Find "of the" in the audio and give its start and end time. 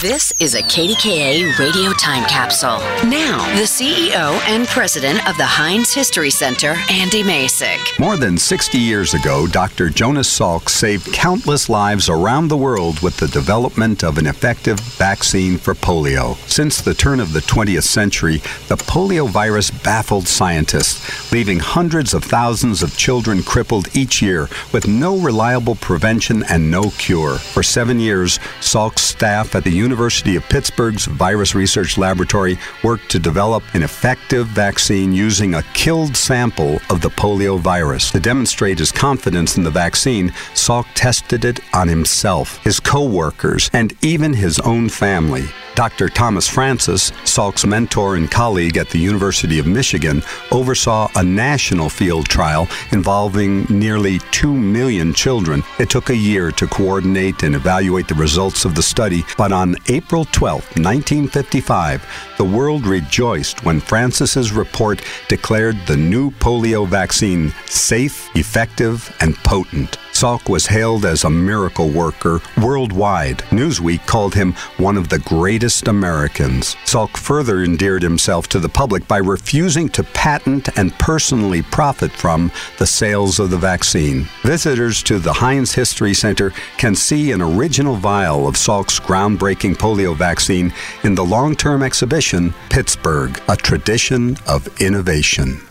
5.28-5.44, 17.18-17.40, 36.90-37.08, 58.64-58.82, 74.96-75.20, 83.38-83.56